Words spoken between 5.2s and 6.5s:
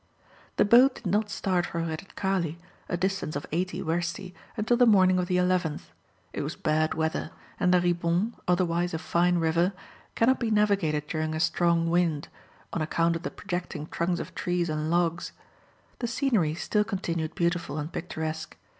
the 11th. It